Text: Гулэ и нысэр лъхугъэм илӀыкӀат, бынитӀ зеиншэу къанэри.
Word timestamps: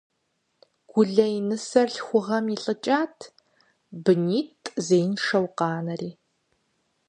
Гулэ 0.91 1.25
и 1.37 1.41
нысэр 1.47 1.87
лъхугъэм 1.93 2.45
илӀыкӀат, 2.55 3.17
бынитӀ 4.03 4.71
зеиншэу 4.85 5.47
къанэри. 5.57 6.11